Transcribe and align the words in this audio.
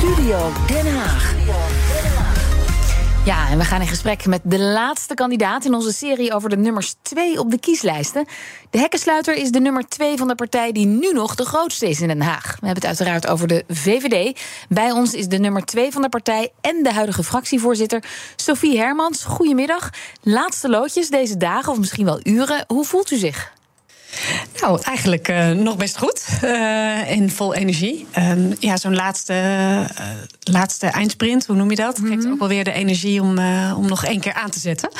Studio 0.00 0.52
Den 0.66 0.96
Haag. 0.96 1.34
Ja, 3.24 3.48
en 3.50 3.58
we 3.58 3.64
gaan 3.64 3.80
in 3.80 3.86
gesprek 3.86 4.26
met 4.26 4.40
de 4.44 4.58
laatste 4.58 5.14
kandidaat 5.14 5.64
in 5.64 5.74
onze 5.74 5.92
serie 5.92 6.34
over 6.34 6.50
de 6.50 6.56
nummers 6.56 6.94
2 7.02 7.38
op 7.38 7.50
de 7.50 7.58
kieslijsten. 7.58 8.26
De 8.70 8.78
hekkensluiter 8.78 9.34
is 9.34 9.50
de 9.50 9.60
nummer 9.60 9.88
2 9.88 10.16
van 10.16 10.28
de 10.28 10.34
partij 10.34 10.72
die 10.72 10.86
nu 10.86 11.12
nog 11.12 11.34
de 11.34 11.44
grootste 11.44 11.88
is 11.88 12.00
in 12.00 12.08
Den 12.08 12.22
Haag. 12.22 12.44
We 12.44 12.66
hebben 12.66 12.88
het 12.88 12.98
uiteraard 12.98 13.26
over 13.26 13.48
de 13.48 13.64
VVD. 13.68 14.40
Bij 14.68 14.90
ons 14.90 15.14
is 15.14 15.28
de 15.28 15.38
nummer 15.38 15.64
2 15.64 15.92
van 15.92 16.02
de 16.02 16.08
partij 16.08 16.52
en 16.60 16.82
de 16.82 16.92
huidige 16.92 17.24
fractievoorzitter 17.24 18.04
Sophie 18.36 18.78
Hermans. 18.78 19.24
Goedemiddag. 19.24 19.90
Laatste 20.22 20.68
loodjes 20.68 21.08
deze 21.08 21.36
dagen 21.36 21.72
of 21.72 21.78
misschien 21.78 22.04
wel 22.04 22.20
uren. 22.22 22.64
Hoe 22.66 22.84
voelt 22.84 23.10
u 23.10 23.16
zich? 23.16 23.52
Nou, 24.60 24.80
eigenlijk 24.82 25.28
uh, 25.28 25.50
nog 25.50 25.76
best 25.76 25.98
goed. 25.98 26.26
Uh, 26.44 27.10
en 27.10 27.30
vol 27.30 27.54
energie. 27.54 28.06
Um, 28.18 28.54
ja, 28.58 28.76
zo'n 28.76 28.94
laatste, 28.94 29.32
uh, 29.32 29.80
laatste 30.40 30.86
eindsprint, 30.86 31.46
hoe 31.46 31.56
noem 31.56 31.70
je 31.70 31.76
dat? 31.76 32.00
Geeft 32.04 32.26
ook 32.26 32.38
wel 32.38 32.48
weer 32.48 32.64
de 32.64 32.72
energie 32.72 33.22
om, 33.22 33.38
om 33.76 33.88
nog 33.88 34.04
één 34.04 34.20
keer 34.20 34.34
aan 34.34 34.50
te 34.50 34.58
zetten. 34.58 34.90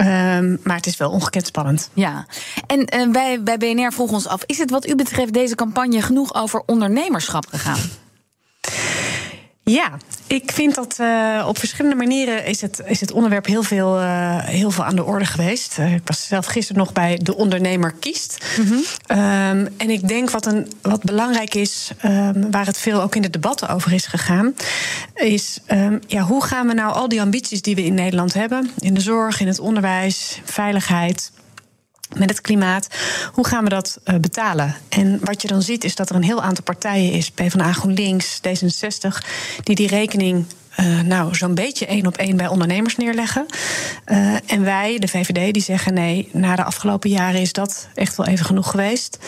Um, 0.00 0.60
maar 0.62 0.76
het 0.76 0.86
is 0.86 0.96
wel 0.96 1.10
ongekend 1.10 1.46
spannend. 1.46 1.90
Ja, 1.92 2.26
en 2.66 3.12
wij 3.12 3.42
bij 3.42 3.56
BNR 3.58 3.92
vroegen 3.92 4.16
ons 4.16 4.26
af: 4.26 4.42
is 4.46 4.58
het 4.58 4.70
wat 4.70 4.86
u 4.88 4.94
betreft 4.94 5.32
deze 5.32 5.54
campagne 5.54 6.02
genoeg 6.02 6.34
over 6.34 6.62
ondernemerschap 6.66 7.46
gegaan? 7.50 7.80
Ja, 9.64 9.90
ik 10.26 10.52
vind 10.52 10.74
dat 10.74 10.96
uh, 11.00 11.44
op 11.48 11.58
verschillende 11.58 11.96
manieren 11.96 12.46
is 12.46 12.60
het, 12.60 12.82
is 12.84 13.00
het 13.00 13.12
onderwerp 13.12 13.46
heel 13.46 13.62
veel, 13.62 14.00
uh, 14.00 14.38
heel 14.38 14.70
veel 14.70 14.84
aan 14.84 14.96
de 14.96 15.04
orde 15.04 15.24
geweest. 15.24 15.78
Uh, 15.78 15.94
ik 15.94 16.02
was 16.04 16.26
zelf 16.26 16.46
gisteren 16.46 16.82
nog 16.82 16.92
bij 16.92 17.18
De 17.22 17.36
Ondernemer 17.36 17.92
Kiest. 17.92 18.44
Mm 18.58 18.66
-hmm. 18.66 19.18
um, 19.18 19.68
en 19.76 19.90
ik 19.90 20.08
denk 20.08 20.30
wat, 20.30 20.46
een, 20.46 20.72
wat 20.80 21.02
belangrijk 21.02 21.54
is, 21.54 21.90
um, 22.04 22.50
waar 22.50 22.66
het 22.66 22.78
veel 22.78 23.02
ook 23.02 23.14
in 23.14 23.22
de 23.22 23.30
debatten 23.30 23.68
over 23.68 23.92
is 23.92 24.06
gegaan, 24.06 24.54
is 25.14 25.58
um, 25.68 26.00
ja, 26.06 26.22
hoe 26.22 26.44
gaan 26.44 26.66
we 26.66 26.74
nou 26.74 26.94
al 26.94 27.08
die 27.08 27.20
ambities 27.20 27.62
die 27.62 27.74
we 27.74 27.84
in 27.84 27.94
Nederland 27.94 28.34
hebben, 28.34 28.70
in 28.78 28.94
de 28.94 29.00
zorg, 29.00 29.40
in 29.40 29.46
het 29.46 29.58
onderwijs, 29.58 30.40
veiligheid 30.44 31.30
met 32.14 32.30
het 32.30 32.40
klimaat. 32.40 32.86
Hoe 33.32 33.46
gaan 33.46 33.64
we 33.64 33.70
dat 33.70 33.98
uh, 34.04 34.16
betalen? 34.16 34.74
En 34.88 35.18
wat 35.22 35.42
je 35.42 35.48
dan 35.48 35.62
ziet 35.62 35.84
is 35.84 35.94
dat 35.94 36.10
er 36.10 36.16
een 36.16 36.22
heel 36.22 36.42
aantal 36.42 36.64
partijen 36.64 37.12
is, 37.12 37.30
PvdA, 37.30 37.72
GroenLinks, 37.72 38.40
D66, 38.48 39.26
die 39.62 39.74
die 39.74 39.88
rekening 39.88 40.44
uh, 40.80 41.00
nou, 41.00 41.34
zo'n 41.34 41.54
beetje 41.54 41.86
één 41.86 42.06
op 42.06 42.16
één 42.16 42.36
bij 42.36 42.48
ondernemers 42.48 42.96
neerleggen. 42.96 43.46
Uh, 44.06 44.34
en 44.46 44.64
wij, 44.64 44.98
de 44.98 45.08
VVD, 45.08 45.52
die 45.52 45.62
zeggen 45.62 45.94
nee, 45.94 46.28
na 46.32 46.56
de 46.56 46.64
afgelopen 46.64 47.10
jaren 47.10 47.40
is 47.40 47.52
dat 47.52 47.88
echt 47.94 48.16
wel 48.16 48.26
even 48.26 48.46
genoeg 48.46 48.70
geweest. 48.70 49.18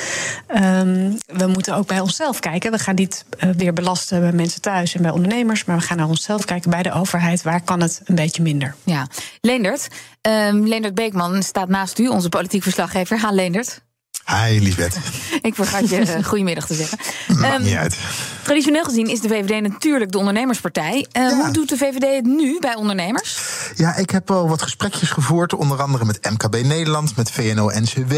Um, 0.49 1.19
we 1.27 1.47
moeten 1.47 1.75
ook 1.75 1.87
bij 1.87 2.01
onszelf 2.01 2.39
kijken. 2.39 2.71
We 2.71 2.79
gaan 2.79 2.95
niet 2.95 3.25
uh, 3.39 3.51
weer 3.51 3.73
belasten 3.73 4.21
bij 4.21 4.33
mensen 4.33 4.61
thuis 4.61 4.95
en 4.95 5.03
bij 5.03 5.11
ondernemers, 5.11 5.65
maar 5.65 5.77
we 5.77 5.83
gaan 5.83 5.97
naar 5.97 6.09
onszelf 6.09 6.45
kijken 6.45 6.71
bij 6.71 6.83
de 6.83 6.93
overheid. 6.93 7.43
Waar 7.43 7.61
kan 7.61 7.81
het 7.81 8.01
een 8.05 8.15
beetje 8.15 8.43
minder? 8.43 8.75
Ja, 8.85 9.07
Leendert. 9.41 9.89
Um, 10.23 10.69
Leendert 10.69 10.95
Beekman 10.95 11.43
staat 11.43 11.69
naast 11.69 11.99
u, 11.99 12.09
onze 12.09 12.29
politiek 12.29 12.63
verslaggever. 12.63 13.19
Ha, 13.19 13.31
Leendert. 13.31 13.83
Hi, 14.27 14.61
Lisbeth. 14.61 14.97
Ik 15.43 15.55
vergat 15.55 15.89
je 15.89 16.01
uh, 16.01 16.25
goedemiddag 16.25 16.67
te 16.67 16.75
zeggen. 16.75 16.99
Maakt 17.37 17.55
um, 17.55 17.63
niet 17.63 17.75
uit. 17.75 17.97
Traditioneel 18.43 18.85
gezien 18.85 19.07
is 19.07 19.21
de 19.21 19.29
VVD 19.29 19.63
natuurlijk 19.63 20.13
de 20.13 20.19
ondernemerspartij. 20.19 21.07
Uh, 21.13 21.23
ja. 21.23 21.35
Hoe 21.35 21.51
doet 21.51 21.69
de 21.69 21.77
VVD 21.77 22.15
het 22.15 22.25
nu 22.25 22.59
bij 22.61 22.75
ondernemers? 22.75 23.39
Ja, 23.75 23.97
ik 23.97 24.11
heb 24.11 24.31
al 24.31 24.49
wat 24.49 24.63
gesprekjes 24.63 25.11
gevoerd, 25.11 25.55
onder 25.55 25.83
andere 25.83 26.05
met 26.05 26.31
MKB 26.31 26.65
Nederland, 26.65 27.17
met 27.17 27.31
VNO-NCW. 27.31 28.15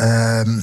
Um, 0.00 0.62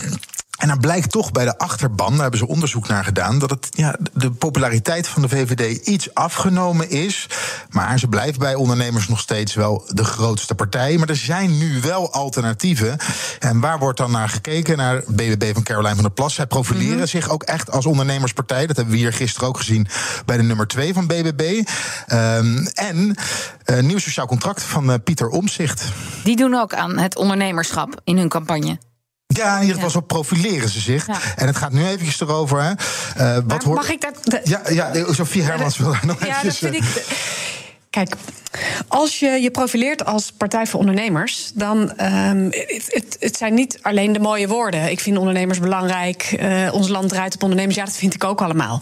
en 0.63 0.69
dan 0.69 0.79
blijkt 0.79 1.11
toch 1.11 1.31
bij 1.31 1.45
de 1.45 1.57
achterban, 1.57 2.11
daar 2.11 2.21
hebben 2.21 2.39
ze 2.39 2.47
onderzoek 2.47 2.87
naar 2.87 3.03
gedaan, 3.03 3.39
dat 3.39 3.49
het, 3.49 3.67
ja, 3.71 3.95
de 4.13 4.31
populariteit 4.31 5.07
van 5.07 5.21
de 5.21 5.29
VVD 5.29 5.87
iets 5.87 6.13
afgenomen 6.13 6.89
is. 6.89 7.27
Maar 7.69 7.99
ze 7.99 8.07
blijft 8.07 8.39
bij 8.39 8.55
ondernemers 8.55 9.07
nog 9.07 9.19
steeds 9.19 9.53
wel 9.53 9.83
de 9.87 10.03
grootste 10.03 10.55
partij. 10.55 10.97
Maar 10.97 11.09
er 11.09 11.15
zijn 11.15 11.57
nu 11.57 11.81
wel 11.81 12.13
alternatieven. 12.13 12.97
En 13.39 13.59
waar 13.59 13.79
wordt 13.79 13.97
dan 13.97 14.11
naar 14.11 14.29
gekeken? 14.29 14.77
Naar 14.77 15.03
BBB 15.07 15.53
van 15.53 15.63
Caroline 15.63 15.93
van 15.93 16.03
der 16.03 16.13
Plas. 16.13 16.33
Zij 16.33 16.47
profileren 16.47 16.91
mm 16.91 16.97
-hmm. 16.97 17.07
zich 17.07 17.29
ook 17.29 17.43
echt 17.43 17.71
als 17.71 17.85
ondernemerspartij. 17.85 18.67
Dat 18.67 18.75
hebben 18.75 18.93
we 18.93 18.99
hier 18.99 19.13
gisteren 19.13 19.47
ook 19.47 19.57
gezien 19.57 19.87
bij 20.25 20.37
de 20.37 20.43
nummer 20.43 20.67
2 20.67 20.93
van 20.93 21.07
BBB. 21.07 21.41
Um, 22.07 22.67
en 22.67 23.15
uh, 23.65 23.79
nieuw 23.79 23.97
sociaal 23.97 24.27
contract 24.27 24.63
van 24.63 24.89
uh, 24.89 24.95
Pieter 25.03 25.27
Omzicht. 25.27 25.83
Die 26.23 26.35
doen 26.35 26.53
ook 26.53 26.73
aan 26.73 26.97
het 26.97 27.15
ondernemerschap 27.15 28.01
in 28.03 28.17
hun 28.17 28.29
campagne. 28.29 28.77
Ja, 29.33 29.55
in 29.55 29.61
ieder 29.61 29.75
geval 29.75 29.89
zo 29.89 29.99
profileren 29.99 30.69
ze 30.69 30.79
zich. 30.79 31.07
En 31.35 31.47
het 31.47 31.55
gaat 31.55 31.71
nu 31.71 31.85
eventjes 31.85 32.21
erover. 32.21 32.63
Hè. 32.63 32.71
Uh, 33.37 33.43
wat 33.47 33.65
mag 33.65 33.89
ik 33.89 34.01
dat... 34.01 34.41
Ja, 34.43 34.61
ja, 34.69 35.13
Sophie 35.13 35.43
Hermans 35.43 35.77
wil 35.77 35.91
daar 35.91 36.05
nog 36.05 36.19
ja, 36.19 36.27
eventjes... 36.27 36.59
Dat 36.59 36.69
vind 36.69 36.83
ik... 36.83 37.05
Kijk, 37.89 38.15
als 38.87 39.19
je 39.19 39.29
je 39.29 39.51
profileert 39.51 40.05
als 40.05 40.31
Partij 40.31 40.65
voor 40.65 40.79
Ondernemers, 40.79 41.51
dan 41.55 41.77
um, 41.79 42.45
het, 42.51 42.85
het, 42.87 43.17
het 43.19 43.37
zijn 43.37 43.53
niet 43.53 43.79
alleen 43.81 44.13
de 44.13 44.19
mooie 44.19 44.47
woorden. 44.47 44.91
Ik 44.91 44.99
vind 44.99 45.17
ondernemers 45.17 45.59
belangrijk. 45.59 46.35
Uh, 46.39 46.73
ons 46.73 46.87
land 46.87 47.09
draait 47.09 47.35
op 47.35 47.43
ondernemers. 47.43 47.75
Ja, 47.75 47.85
dat 47.85 47.95
vind 47.95 48.13
ik 48.13 48.23
ook 48.23 48.41
allemaal. 48.41 48.81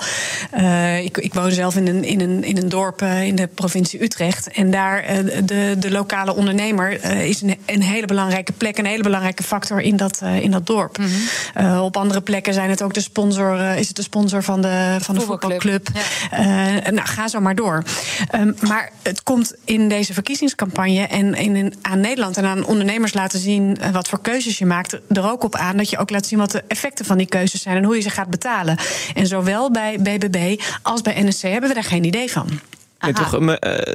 Uh, 0.57 1.03
ik, 1.03 1.17
ik, 1.17 1.33
woon 1.33 1.51
zelf 1.51 1.75
in 1.75 1.87
een, 1.87 2.03
in 2.03 2.21
een, 2.21 2.43
in 2.43 2.57
een 2.57 2.69
dorp 2.69 3.01
uh, 3.01 3.23
in 3.23 3.35
de 3.35 3.47
provincie 3.47 4.03
Utrecht. 4.03 4.47
En 4.47 4.71
daar 4.71 5.05
de, 5.45 5.75
de 5.79 5.91
lokale 5.91 6.35
ondernemer 6.35 7.03
is 7.03 7.41
een, 7.41 7.57
een, 7.65 7.81
hele 7.81 8.05
belangrijke 8.05 8.51
plek, 8.51 8.77
een 8.77 8.85
hele 8.85 9.03
belangrijke 9.03 9.43
factor 9.43 9.81
in 9.81 9.97
dat, 9.97 10.21
in 10.41 10.51
dat 10.51 10.65
dorp. 10.65 10.97
Mm 10.97 11.05
-hmm. 11.55 11.79
op 11.79 11.97
andere 11.97 12.21
plekken 12.21 12.53
zijn 12.53 12.69
het 12.69 12.81
ook 12.81 12.93
de 12.93 13.01
sponsor, 13.01 13.59
is 13.59 13.87
het 13.87 13.95
de 13.95 14.01
sponsor 14.01 14.43
van 14.43 14.61
de, 14.61 14.97
van 14.99 15.15
de 15.15 15.21
voetbalclub. 15.21 15.87
Ja. 15.93 16.91
nou, 16.91 17.07
ga 17.07 17.27
zo 17.27 17.39
maar 17.39 17.55
door. 17.55 17.83
Um, 18.35 18.55
maar 18.67 18.91
het 19.01 19.23
komt 19.23 19.55
in 19.65 19.89
deze 19.89 20.13
verkiezingscampagne 20.13 21.01
en 21.01 21.33
in, 21.33 21.73
aan 21.81 21.99
Nederland 21.99 22.37
en 22.37 22.45
aan 22.45 22.65
ondernemers 22.65 23.13
laten 23.13 23.39
zien 23.39 23.77
wat 23.91 24.07
voor 24.07 24.21
keuzes 24.21 24.57
je 24.57 24.65
maakt, 24.65 24.99
er 25.09 25.29
ook 25.31 25.43
op 25.43 25.55
aan 25.55 25.77
dat 25.77 25.89
je 25.89 25.97
ook 25.97 26.09
laat 26.09 26.25
zien 26.25 26.39
wat 26.39 26.51
de 26.51 26.63
effecten 26.67 27.05
van 27.05 27.17
die 27.17 27.27
keuzes 27.27 27.61
zijn 27.61 27.77
en 27.77 27.83
hoe 27.83 27.95
je 27.95 28.01
ze 28.01 28.09
gaat 28.09 28.29
betalen. 28.29 28.77
En 29.13 29.27
zowel 29.27 29.71
bij 29.71 29.97
BBB 29.99 30.61
als 30.81 31.01
bij 31.01 31.23
NSC 31.23 31.41
hebben 31.41 31.69
we 31.69 31.75
daar 31.75 31.83
geen 31.83 32.03
idee 32.03 32.31
van. 32.31 32.47
Ja, 32.99 33.11
toch, 33.11 33.39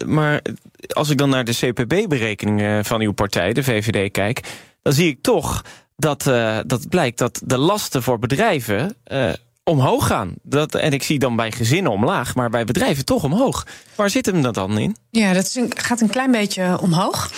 maar 0.07 0.43
als 0.89 1.11
ik 1.11 1.19
dan 1.19 1.29
naar 1.29 1.45
de 1.45 1.55
CPB-berekeningen 1.55 2.85
van 2.85 3.01
uw 3.01 3.13
partij, 3.13 3.53
de 3.53 3.65
VVD, 3.65 4.11
kijk, 4.11 4.41
dan 4.83 4.93
zie 4.93 5.09
ik 5.09 5.19
toch 5.23 5.65
dat, 5.97 6.27
uh, 6.27 6.59
dat 6.67 6.89
blijkt 6.89 7.19
dat 7.19 7.41
de 7.45 7.59
lasten 7.59 8.03
voor 8.03 8.19
bedrijven 8.19 8.97
uh, 9.13 9.33
omhoog 9.65 10.07
gaan. 10.07 10.35
Dat, 10.43 10.75
en 10.75 10.93
ik 10.93 11.03
zie 11.03 11.19
dan 11.19 11.37
bij 11.37 11.53
gezinnen 11.53 11.93
omlaag, 11.93 12.35
maar 12.35 12.51
bij 12.51 12.65
bedrijven 12.65 13.05
toch 13.05 13.25
omhoog. 13.25 13.67
Waar 13.97 14.11
zit 14.11 14.27
hem 14.27 14.43
dat 14.43 14.55
dan 14.55 14.79
in? 14.79 14.97
Ja, 15.11 15.33
dat 15.33 15.55
een, 15.55 15.73
gaat 15.77 16.01
een 16.01 16.09
klein 16.09 16.31
beetje 16.31 16.79
omhoog. 16.81 17.31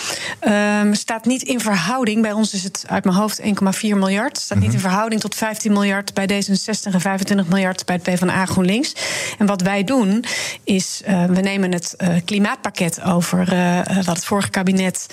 Um, 0.47 0.93
staat 0.93 1.25
niet 1.25 1.41
in 1.41 1.59
verhouding. 1.59 2.21
Bij 2.21 2.31
ons 2.31 2.53
is 2.53 2.63
het 2.63 2.83
uit 2.87 3.03
mijn 3.03 3.15
hoofd 3.15 3.41
1,4 3.41 3.47
miljard. 3.81 4.37
Staat 4.37 4.57
mm 4.57 4.63
-hmm. 4.63 4.71
niet 4.71 4.73
in 4.73 4.89
verhouding 4.89 5.21
tot 5.21 5.35
15 5.35 5.71
miljard 5.71 6.13
bij 6.13 6.29
D66 6.29 6.93
en 6.93 7.01
25 7.01 7.47
miljard 7.47 7.85
bij 7.85 7.95
het 7.95 8.03
PvdA 8.03 8.45
GroenLinks. 8.45 8.95
En 9.37 9.45
wat 9.45 9.61
wij 9.61 9.83
doen 9.83 10.23
is, 10.63 11.01
uh, 11.07 11.25
we 11.25 11.41
nemen 11.41 11.71
het 11.71 11.95
uh, 11.97 12.09
klimaatpakket 12.25 13.01
over 13.01 13.53
uh, 13.53 13.85
wat 13.85 14.15
het 14.15 14.25
vorige 14.25 14.49
kabinet, 14.49 15.05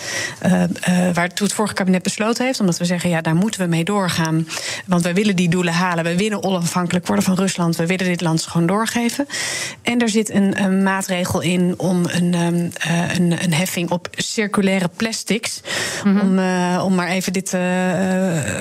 waartoe 1.14 1.46
het 1.46 1.56
vorige 1.56 1.74
kabinet 1.74 2.02
besloten 2.02 2.44
heeft. 2.44 2.60
Omdat 2.60 2.78
we 2.78 2.84
zeggen, 2.84 3.10
ja, 3.10 3.20
daar 3.20 3.34
moeten 3.34 3.60
we 3.60 3.66
mee 3.66 3.84
doorgaan. 3.84 4.48
Want 4.86 5.02
wij 5.02 5.14
willen 5.14 5.36
die 5.36 5.48
doelen 5.48 5.72
halen. 5.72 6.04
We 6.04 6.16
willen 6.16 6.42
onafhankelijk 6.42 7.06
worden 7.06 7.24
van 7.24 7.34
Rusland. 7.34 7.76
We 7.76 7.86
willen 7.86 8.06
dit 8.06 8.20
land 8.20 8.42
gewoon 8.42 8.66
doorgeven. 8.66 9.26
En 9.82 10.00
er 10.00 10.08
zit 10.08 10.30
een, 10.30 10.62
een 10.62 10.82
maatregel 10.82 11.35
in 11.40 11.74
om 11.76 12.04
een, 12.04 12.34
um, 12.34 12.70
een, 13.14 13.42
een, 13.42 13.54
heffing 13.54 13.90
op 13.90 14.08
circulaire 14.10 14.88
plastics. 14.96 15.60
Mm 16.04 16.18
-hmm. 16.18 16.20
om, 16.20 16.38
uh, 16.38 16.82
om 16.84 16.94
maar 16.94 17.08
even 17.08 17.32
dit 17.32 17.52
uh, 17.52 17.60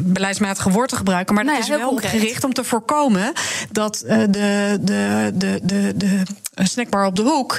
beleidsmatige 0.04 0.70
woord 0.70 0.90
te 0.90 0.96
gebruiken. 0.96 1.36
Maar 1.36 1.44
nou 1.44 1.58
dat 1.58 1.68
ja, 1.68 1.74
is 1.74 1.80
wel 1.80 1.96
gericht 1.96 2.44
om 2.44 2.54
te 2.54 2.64
voorkomen 2.64 3.34
dat 3.72 4.04
uh, 4.06 4.18
de, 4.30 4.78
de, 4.82 5.32
de, 5.34 5.60
de, 5.64 5.94
de 5.96 6.24
snackbar 6.56 7.06
op 7.06 7.16
de 7.16 7.22
hoek 7.22 7.58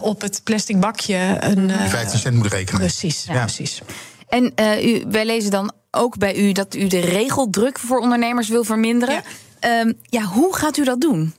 op 0.00 0.20
het 0.20 0.40
plastic 0.44 0.80
bakje 0.80 1.36
een. 1.40 1.70
15 1.88 2.18
cent 2.18 2.36
moet 2.36 2.52
rekenen. 2.52 2.80
Precies, 2.80 3.24
ja, 3.26 3.34
ja. 3.34 3.40
precies. 3.40 3.82
En 4.28 4.52
u, 4.82 5.04
wij 5.08 5.26
lezen 5.26 5.50
dan 5.50 5.72
ook 5.90 6.18
bij 6.18 6.36
u 6.36 6.52
dat 6.52 6.74
u 6.74 6.86
de 6.86 7.00
regeldruk 7.00 7.78
voor 7.78 7.98
ondernemers 7.98 8.48
wil 8.48 8.64
verminderen. 8.64 9.22
Ja, 9.60 9.80
um, 9.80 9.98
ja 10.02 10.22
hoe 10.22 10.56
gaat 10.56 10.76
u 10.76 10.84
dat 10.84 11.00
doen? 11.00 11.34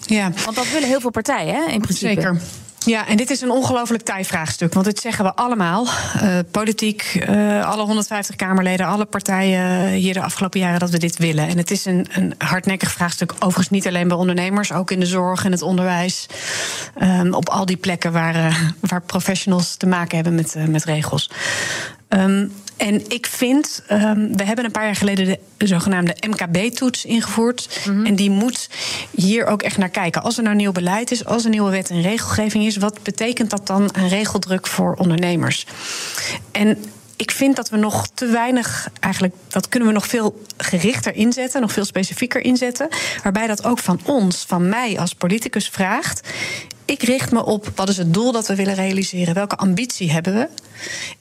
Ja. 0.00 0.30
Want 0.44 0.56
dat 0.56 0.70
willen 0.70 0.88
heel 0.88 1.00
veel 1.00 1.10
partijen, 1.10 1.54
hè, 1.54 1.72
in 1.72 1.80
principe. 1.80 2.20
Zeker. 2.20 2.40
Ja, 2.84 3.06
en 3.06 3.16
dit 3.16 3.30
is 3.30 3.40
een 3.40 3.50
ongelooflijk 3.50 4.02
taai 4.02 4.24
vraagstuk. 4.24 4.72
Want 4.74 4.86
dit 4.86 5.00
zeggen 5.00 5.24
we 5.24 5.34
allemaal. 5.34 5.86
Uh, 6.22 6.38
politiek, 6.50 7.26
uh, 7.28 7.66
alle 7.66 7.82
150 7.82 8.36
Kamerleden, 8.36 8.86
alle 8.86 9.04
partijen 9.04 9.88
hier 9.88 10.14
de 10.14 10.22
afgelopen 10.22 10.60
jaren 10.60 10.78
dat 10.78 10.90
we 10.90 10.98
dit 10.98 11.18
willen. 11.18 11.48
En 11.48 11.56
het 11.56 11.70
is 11.70 11.84
een, 11.84 12.06
een 12.12 12.34
hardnekkig 12.38 12.92
vraagstuk. 12.92 13.32
Overigens 13.34 13.68
niet 13.68 13.86
alleen 13.86 14.08
bij 14.08 14.16
ondernemers, 14.16 14.72
ook 14.72 14.90
in 14.90 15.00
de 15.00 15.06
zorg 15.06 15.44
en 15.44 15.52
het 15.52 15.62
onderwijs. 15.62 16.26
Um, 17.02 17.34
op 17.34 17.48
al 17.48 17.66
die 17.66 17.76
plekken 17.76 18.12
waar, 18.12 18.36
uh, 18.36 18.60
waar 18.80 19.02
professionals 19.02 19.76
te 19.76 19.86
maken 19.86 20.16
hebben 20.16 20.34
met, 20.34 20.54
met 20.68 20.84
regels. 20.84 21.30
Um, 22.08 22.52
En 22.80 23.08
ik 23.08 23.26
vind, 23.26 23.82
um, 23.90 24.36
we 24.36 24.44
hebben 24.44 24.64
een 24.64 24.70
paar 24.70 24.84
jaar 24.84 24.96
geleden 24.96 25.38
de 25.56 25.66
zogenaamde 25.66 26.16
MKB-toets 26.28 27.04
ingevoerd. 27.04 27.80
Mhm. 27.86 28.06
En 28.06 28.14
die 28.14 28.30
moet 28.30 28.68
hier 29.10 29.46
ook 29.46 29.62
echt 29.62 29.78
naar 29.78 29.88
kijken. 29.88 30.22
Als 30.22 30.36
er 30.36 30.42
nou 30.42 30.56
nieuw 30.56 30.72
beleid 30.72 31.10
is, 31.10 31.24
als 31.24 31.44
er 31.44 31.50
nieuwe 31.50 31.70
wet 31.70 31.90
en 31.90 32.02
regelgeving 32.02 32.64
is, 32.64 32.76
wat 32.76 33.02
betekent 33.02 33.50
dat 33.50 33.66
dan 33.66 33.94
aan 33.94 34.08
regeldruk 34.08 34.66
voor 34.66 34.94
ondernemers? 34.94 35.66
En 36.52 36.84
ik 37.16 37.30
vind 37.30 37.56
dat 37.56 37.68
we 37.68 37.76
nog 37.76 38.08
te 38.14 38.26
weinig, 38.26 38.88
eigenlijk, 39.00 39.34
dat 39.48 39.68
kunnen 39.68 39.88
we 39.88 39.94
nog 39.94 40.06
veel 40.06 40.42
gerichter 40.56 41.14
inzetten, 41.14 41.60
nog 41.60 41.72
veel 41.72 41.84
specifieker 41.84 42.40
inzetten. 42.40 42.88
Waarbij 43.22 43.46
dat 43.46 43.64
ook 43.64 43.78
van 43.78 44.00
ons, 44.04 44.44
van 44.46 44.68
mij 44.68 44.98
als 44.98 45.14
politicus 45.14 45.68
vraagt. 45.68 46.28
Ik 46.90 47.02
richt 47.02 47.32
me 47.32 47.44
op 47.44 47.70
wat 47.74 47.88
is 47.88 47.96
het 47.96 48.14
doel 48.14 48.32
dat 48.32 48.46
we 48.46 48.54
willen 48.54 48.74
realiseren? 48.74 49.34
Welke 49.34 49.56
ambitie 49.56 50.10
hebben 50.10 50.34
we? 50.34 50.48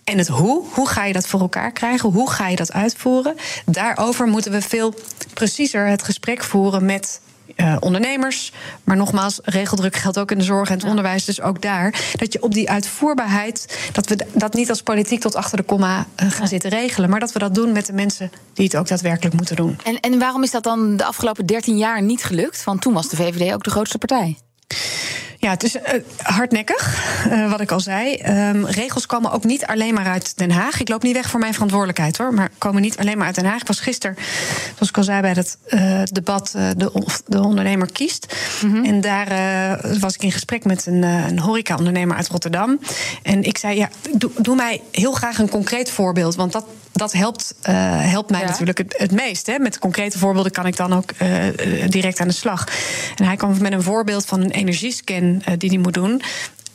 En 0.04 0.18
het 0.18 0.28
hoe, 0.28 0.66
hoe 0.74 0.88
ga 0.88 1.06
je 1.06 1.14
dat 1.14 1.28
voor 1.28 1.40
elkaar 1.40 1.72
krijgen? 1.72 2.10
Hoe 2.10 2.32
ga 2.32 2.48
je 2.48 2.56
dat 2.56 2.74
uitvoeren? 2.74 3.36
Daarover 3.66 4.28
moeten 4.28 4.52
we 4.52 4.62
veel 4.62 4.94
preciezer 5.34 5.88
het 5.88 6.04
gesprek 6.04 6.44
voeren 6.44 6.86
met 6.86 7.22
uh, 7.56 7.76
ondernemers. 7.80 8.52
Maar 8.84 8.98
nogmaals, 8.98 9.40
regeldruk 9.44 9.96
geldt 9.96 10.20
ook 10.20 10.32
in 10.32 10.38
de 10.38 10.44
zorg 10.44 10.70
en 10.70 10.76
het 10.76 10.84
onderwijs. 10.84 11.26
Dus 11.26 11.42
ook 11.42 11.62
daar. 11.62 12.14
Dat 12.16 12.34
je 12.34 12.42
op 12.42 12.54
die 12.54 12.70
uitvoerbaarheid. 12.70 13.78
dat 13.92 14.08
we 14.08 14.26
dat 14.34 14.54
niet 14.54 14.70
als 14.70 14.82
politiek 14.82 15.22
tot 15.22 15.36
achter 15.36 15.58
de 15.58 15.64
komma 15.64 16.06
uh, 16.24 16.32
gaan 16.32 16.48
zitten 16.48 16.70
regelen. 16.70 17.10
Maar 17.10 17.20
dat 17.20 17.32
we 17.32 17.40
dat 17.40 17.56
doen 17.56 17.72
met 17.72 17.86
de 17.86 17.94
mensen 17.94 18.32
die 18.54 18.66
het 18.66 18.76
ook 18.76 18.88
daadwerkelijk 18.88 19.36
moeten 19.36 19.56
doen. 19.56 19.80
En, 19.84 20.00
en 20.00 20.20
waarom 20.20 20.44
is 20.44 20.52
dat 20.52 20.64
dan 20.64 20.98
de 20.98 21.06
afgelopen 21.06 21.46
13 21.46 21.78
jaar 21.78 22.02
niet 22.02 22.24
gelukt? 22.24 22.64
Want 22.64 22.82
toen 22.82 22.94
was 22.94 23.10
de 23.10 23.16
VVD 23.16 23.54
ook 23.54 23.64
de 23.64 23.70
grootste 23.70 23.98
partij. 23.98 24.38
Ja, 25.42 25.50
het 25.50 25.64
is 25.64 25.76
uh, 25.76 25.82
hardnekkig, 26.22 27.04
uh, 27.32 27.52
wat 27.52 27.62
ik 27.62 27.72
al 27.72 27.80
zei. 27.80 28.22
Um, 28.50 28.66
regels 28.66 29.06
komen 29.06 29.32
ook 29.32 29.44
niet 29.44 29.66
alleen 29.66 29.94
maar 29.94 30.06
uit 30.06 30.38
Den 30.38 30.52
Haag. 30.52 30.80
Ik 30.80 30.90
loop 30.90 31.04
niet 31.04 31.14
weg 31.14 31.30
voor 31.30 31.40
mijn 31.40 31.54
verantwoordelijkheid 31.54 32.18
hoor, 32.18 32.34
maar 32.34 32.50
komen 32.58 32.82
niet 32.82 32.98
alleen 32.98 33.18
maar 33.18 33.26
uit 33.26 33.36
Den 33.36 33.46
Haag. 33.46 33.62
Ik 33.62 33.68
was 33.68 33.80
gisteren, 33.80 34.18
zoals 34.74 34.90
ik 34.90 34.98
al 34.98 35.04
zei 35.04 35.22
bij 35.22 35.32
het 35.32 35.58
uh, 35.70 36.02
debat, 36.04 36.52
de, 36.52 36.92
de 37.26 37.42
ondernemer 37.42 37.92
kiest. 37.92 38.36
Mm 38.64 38.72
-hmm. 38.72 38.86
En 38.86 39.02
daar 39.02 39.28
was 40.00 40.14
ik 40.14 40.24
in 40.24 40.32
gesprek 40.32 40.66
met 40.66 40.86
een, 40.86 41.04
een 41.04 41.40
horeca-ondernemer 41.40 42.18
uit 42.18 42.28
Rotterdam. 42.28 42.80
En 43.24 43.44
ik 43.44 43.58
zei: 43.58 43.78
Ja, 43.78 43.90
doe, 44.14 44.32
doe 44.38 44.56
mij 44.56 44.82
heel 44.92 45.12
graag 45.12 45.38
een 45.38 45.50
concreet 45.50 45.92
voorbeeld, 45.92 46.36
want 46.36 46.52
dat, 46.52 46.66
dat 46.92 47.12
helpt, 47.12 47.56
helpt 47.62 48.30
mij 48.30 48.40
ja. 48.40 48.46
natuurlijk 48.46 48.78
het, 48.78 48.96
het 48.98 49.12
meest. 49.12 49.48
Hè. 49.48 49.60
Met 49.60 49.80
concrete 49.80 50.18
voorbeelden 50.18 50.52
kan 50.52 50.66
ik 50.66 50.78
dan 50.78 50.94
ook 50.94 51.12
direct 51.90 52.20
aan 52.20 52.28
de 52.28 52.34
slag. 52.34 52.68
En 53.16 53.26
hij 53.26 53.36
kwam 53.36 53.62
met 53.62 53.72
een 53.72 53.84
voorbeeld 53.84 54.26
van 54.26 54.42
een 54.42 54.52
energiescan 54.52 55.29
uh, 55.30 55.54
die 55.58 55.70
hij 55.70 55.80
moet 55.80 55.94
doen. 55.94 56.22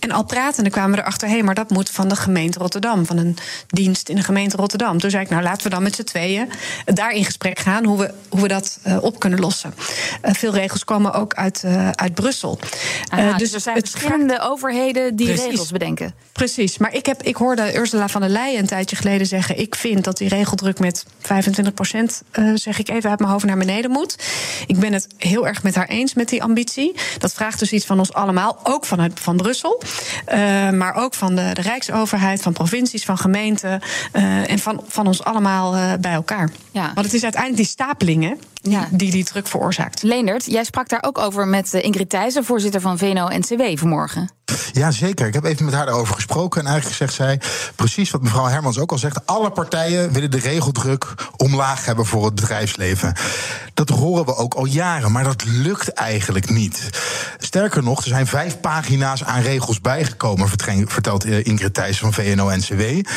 En 0.05 0.11
al 0.11 0.25
pratende 0.25 0.71
kwamen 0.71 0.97
we 0.97 1.03
erachter, 1.03 1.29
hé, 1.29 1.35
hey, 1.35 1.43
maar 1.43 1.55
dat 1.55 1.71
moet 1.71 1.91
van 1.91 2.09
de 2.09 2.17
gemeente 2.17 2.59
Rotterdam, 2.59 3.07
van 3.07 3.17
een 3.17 3.37
dienst 3.67 4.09
in 4.09 4.17
de 4.17 4.23
gemeente 4.23 4.57
Rotterdam. 4.57 4.99
Toen 4.99 5.11
zei 5.11 5.25
ik, 5.25 5.31
nou 5.31 5.43
laten 5.43 5.63
we 5.63 5.69
dan 5.69 5.83
met 5.83 5.95
z'n 5.95 6.03
tweeën 6.03 6.51
daar 6.85 7.11
in 7.11 7.25
gesprek 7.25 7.59
gaan 7.59 7.85
hoe 7.85 7.99
we, 7.99 8.15
hoe 8.29 8.41
we 8.41 8.49
dat 8.49 8.79
uh, 8.87 9.03
op 9.03 9.19
kunnen 9.19 9.41
lossen. 9.41 9.75
Uh, 10.25 10.35
veel 10.35 10.53
regels 10.55 10.85
komen 10.85 11.13
ook 11.13 11.35
uit, 11.35 11.63
uh, 11.65 11.91
uit 11.91 12.15
Brussel. 12.15 12.59
Aha, 13.09 13.37
dus 13.37 13.53
er 13.53 13.61
zijn 13.61 13.79
verschillende 13.79 14.41
overheden 14.41 15.17
die 15.17 15.27
Precies. 15.27 15.45
regels 15.45 15.71
bedenken. 15.71 16.15
Precies, 16.33 16.79
maar 16.79 16.95
ik, 16.95 17.07
heb, 17.07 17.23
ik 17.23 17.37
hoorde 17.37 17.77
Ursula 17.77 18.09
van 18.09 18.21
der 18.21 18.31
Leyen 18.31 18.59
een 18.59 18.67
tijdje 18.67 18.97
geleden 18.97 19.27
zeggen: 19.27 19.59
ik 19.59 19.75
vind 19.75 20.05
dat 20.05 20.17
die 20.17 20.29
regeldruk 20.29 20.79
met 20.79 21.07
25 21.21 21.75
procent, 21.75 22.23
zeg 22.55 22.79
ik 22.79 22.89
even 22.89 23.11
uit 23.11 23.19
mijn 23.19 23.31
hoofd, 23.31 23.45
naar 23.45 23.59
beneden 23.59 23.91
moet. 23.91 24.17
Ik 24.67 24.79
ben 24.79 24.93
het 24.93 25.07
heel 25.17 25.47
erg 25.47 25.63
met 25.63 25.75
haar 25.75 25.89
eens 25.89 26.15
met 26.15 26.29
die 26.29 26.43
ambitie. 26.43 26.95
Dat 27.19 27.33
vraagt 27.33 27.59
dus 27.59 27.73
iets 27.73 27.87
van 27.87 27.99
ons 27.99 28.13
allemaal, 28.13 28.61
ook 28.63 28.85
vanuit 28.85 29.21
van 29.21 29.37
Brussel. 29.37 29.83
Uh, 30.29 30.71
maar 30.71 30.95
ook 30.95 31.15
van 31.15 31.35
de, 31.35 31.51
de, 31.53 31.63
Rijksoverheid, 31.63 32.43
van 32.43 32.53
provincies, 32.53 33.05
van 33.05 33.19
gemeenten 33.19 33.83
uh, 34.13 34.51
en 34.51 34.59
van, 34.59 34.85
van 34.87 35.07
ons 35.07 35.25
allemaal 35.25 35.77
uh, 35.77 35.93
bij 36.01 36.13
elkaar. 36.13 36.51
Ja. 36.71 36.91
Want 36.95 37.07
het 37.07 37.15
is 37.15 37.23
uiteindelijk 37.23 37.63
die 37.63 37.71
stapelingen 37.71 38.39
ja. 38.63 38.89
die 38.91 39.11
die 39.11 39.25
druk 39.25 39.47
veroorzaakt. 39.47 40.03
Leendert, 40.03 40.47
jij 40.47 40.65
sprak 40.65 40.89
daar 40.89 41.03
ook 41.07 41.19
over 41.19 41.47
met 41.47 41.73
Ingrid 41.73 42.11
Thijssen, 42.11 42.45
voorzitter 42.45 42.81
van 42.81 42.99
VNO-NCW 42.99 43.63
vanmorgen. 43.79 44.31
Ja, 44.73 44.91
zeker. 44.91 45.27
Ik 45.27 45.35
heb 45.35 45.45
even 45.45 45.65
met 45.65 45.75
haar 45.75 45.87
daarover 45.87 46.15
gesproken. 46.15 46.61
En 46.61 46.67
eigenlijk 46.67 46.97
zegt 46.97 47.15
zij 47.15 47.41
precies 47.75 48.11
wat 48.11 48.23
mevrouw 48.23 48.47
Hermans 48.47 48.79
ook 48.79 48.93
al 48.93 48.99
zegt. 48.99 49.27
Alle 49.27 49.51
partijen 49.51 50.13
willen 50.13 50.31
de 50.31 50.39
regeldruk 50.39 51.15
omlaag 51.37 51.85
hebben 51.85 52.07
voor 52.07 52.25
het 52.25 52.35
bedrijfsleven. 52.35 53.15
Dat 53.75 53.89
horen 53.89 54.25
we 54.25 54.37
ook 54.37 54.55
al 54.55 54.65
jaren, 54.65 55.13
maar 55.13 55.25
dat 55.25 55.45
lukt 55.45 55.93
eigenlijk 55.93 56.51
niet. 56.51 56.91
Sterker 57.39 57.83
nog, 57.83 57.99
er 57.99 58.09
zijn 58.09 58.27
vijf 58.27 58.61
pagina's 58.61 59.25
aan 59.25 59.41
regels 59.41 59.81
bijgekomen, 59.81 60.49
vertelt 60.87 61.25
Ingrid 61.25 61.75
Thijssen 61.75 62.13
van 62.13 62.25
VNO-NCW. 62.25 63.09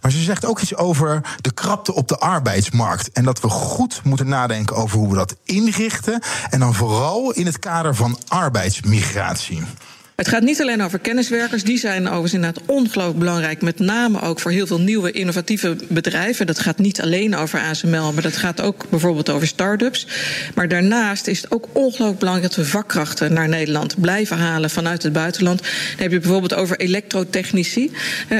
Maar 0.00 0.10
ze 0.10 0.22
zegt 0.22 0.46
ook 0.46 0.60
iets 0.60 0.76
over 0.76 1.20
de 1.40 1.52
krapte 1.52 1.94
op 1.94 2.08
de 2.08 2.18
arbeidsmarkt. 2.18 3.10
En 3.12 3.24
dat 3.24 3.40
we 3.40 3.48
goed 3.48 4.00
moeten 4.04 4.28
nadenken 4.28 4.76
over 4.76 4.98
hoe 4.98 5.08
we 5.08 5.14
dat 5.14 5.36
inrichten. 5.44 6.22
En 6.50 6.60
dan 6.60 6.74
vooral 6.74 7.32
in 7.32 7.46
het 7.46 7.58
kader 7.58 7.94
van 7.94 8.18
arbeidsmigratie. 8.28 9.62
Het 10.16 10.28
gaat 10.28 10.42
niet 10.42 10.60
alleen 10.60 10.82
over 10.82 10.98
kenniswerkers. 10.98 11.64
Die 11.64 11.78
zijn 11.78 12.06
overigens 12.06 12.32
inderdaad 12.32 12.62
ongelooflijk 12.66 13.18
belangrijk. 13.18 13.62
Met 13.62 13.78
name 13.78 14.20
ook 14.20 14.40
voor 14.40 14.50
heel 14.50 14.66
veel 14.66 14.80
nieuwe 14.80 15.10
innovatieve 15.10 15.76
bedrijven. 15.88 16.46
Dat 16.46 16.58
gaat 16.58 16.78
niet 16.78 17.00
alleen 17.00 17.36
over 17.36 17.60
ASML, 17.60 18.12
maar 18.12 18.22
dat 18.22 18.36
gaat 18.36 18.60
ook 18.60 18.84
bijvoorbeeld 18.90 19.30
over 19.30 19.46
start-ups. 19.46 20.06
Maar 20.54 20.68
daarnaast 20.68 21.26
is 21.26 21.42
het 21.42 21.50
ook 21.50 21.68
ongelooflijk 21.72 22.18
belangrijk 22.18 22.54
dat 22.54 22.64
we 22.64 22.70
vakkrachten 22.70 23.32
naar 23.32 23.48
Nederland 23.48 24.00
blijven 24.00 24.38
halen 24.38 24.70
vanuit 24.70 25.02
het 25.02 25.12
buitenland. 25.12 25.58
Dan 25.58 25.68
heb 25.96 26.10
je 26.10 26.18
bijvoorbeeld 26.18 26.54
over 26.54 26.78
elektrotechnici. 26.78 27.92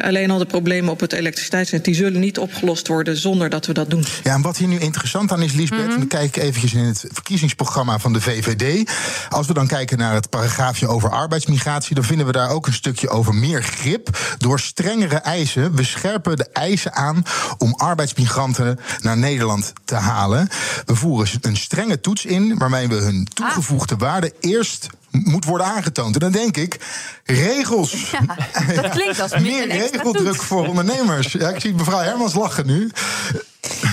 Alleen 0.03 0.31
al 0.31 0.39
de 0.39 0.47
problemen 0.47 0.93
op 0.93 1.01
het 1.01 1.13
elektriciteitsnet 1.13 1.85
die 1.85 1.95
zullen 1.95 2.21
niet 2.21 2.39
opgelost 2.39 2.89
worden 2.89 3.17
zonder 3.17 3.51
dat 3.51 3.67
we 3.67 3.73
dat 3.73 3.91
doen. 3.91 4.05
Ja, 4.23 4.35
en 4.35 4.43
wat 4.43 4.57
hier 4.57 4.69
nu 4.69 4.79
interessant 4.79 5.33
aan 5.33 5.43
is, 5.43 5.53
Lisbeth, 5.53 5.79
mm 5.79 5.89
-hmm. 5.89 5.99
dan 5.99 6.07
kijk 6.07 6.37
ik 6.37 6.43
eventjes 6.43 6.75
in 6.75 6.85
het 6.85 7.05
verkiezingsprogramma 7.13 7.99
van 7.99 8.13
de 8.13 8.21
VVD. 8.21 8.91
Als 9.29 9.47
we 9.47 9.55
dan 9.55 9.67
kijken 9.67 9.99
naar 9.99 10.15
het 10.15 10.31
paragraafje 10.31 10.89
over 10.89 11.11
arbeidsmigratie 11.11 11.61
dan 11.63 12.05
vinden 12.05 12.27
we 12.27 12.33
daar 12.33 12.51
ook 12.51 12.67
een 12.67 12.73
stukje 12.73 13.09
over 13.09 13.35
meer 13.35 13.63
grip. 13.63 14.19
Door 14.39 14.61
strengere 14.61 15.17
eisen. 15.17 15.75
We 15.75 15.85
scherpen 15.85 16.37
de 16.37 16.49
eisen 16.53 16.93
aan 16.93 17.23
om 17.59 17.75
arbeidsmigranten 17.75 18.79
naar 19.01 19.17
Nederland 19.19 19.73
te 19.85 19.95
halen. 19.95 20.49
We 20.87 20.95
voeren 20.95 21.29
een 21.41 21.57
strenge 21.57 22.01
toets 22.01 22.25
in 22.25 22.59
waarmee 22.59 22.89
we 22.89 22.95
hun 22.95 23.29
toegevoegde 23.35 23.95
ah. 23.95 24.01
waarde 24.01 24.35
eerst 24.41 24.89
moet 25.11 25.45
worden 25.45 25.67
aangetoond. 25.67 26.15
En 26.15 26.21
dan 26.21 26.33
denk 26.33 26.57
ik, 26.57 26.81
regels. 27.25 28.11
Ja, 28.11 28.37
dat 28.75 28.91
klinkt 28.91 29.21
als 29.21 29.39
meer 29.49 29.69
regeldruk 29.69 30.43
voor 30.43 30.67
ondernemers. 30.67 31.33
Ja, 31.33 31.49
ik 31.49 31.61
zie 31.61 31.75
mevrouw 31.75 32.01
Hermans 32.01 32.35
lachen 32.35 32.67
nu. 32.67 32.91